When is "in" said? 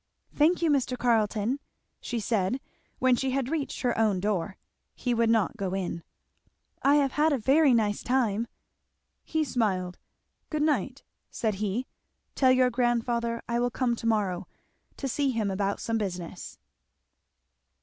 5.75-6.01